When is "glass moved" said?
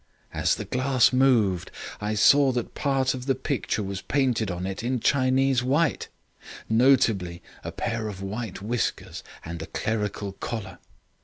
0.65-1.69